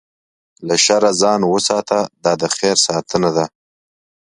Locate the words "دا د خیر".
2.23-2.77